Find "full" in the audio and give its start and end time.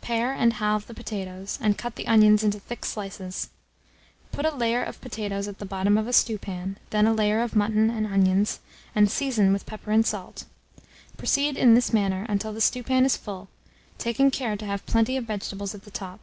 13.18-13.50